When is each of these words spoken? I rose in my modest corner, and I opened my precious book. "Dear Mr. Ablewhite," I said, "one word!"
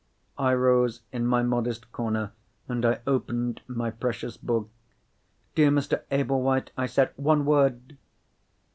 I 0.39 0.55
rose 0.55 1.03
in 1.11 1.27
my 1.27 1.43
modest 1.43 1.91
corner, 1.91 2.31
and 2.67 2.83
I 2.87 3.01
opened 3.05 3.61
my 3.67 3.91
precious 3.91 4.35
book. 4.35 4.67
"Dear 5.53 5.69
Mr. 5.69 6.01
Ablewhite," 6.09 6.71
I 6.75 6.87
said, 6.87 7.11
"one 7.17 7.45
word!" 7.45 7.97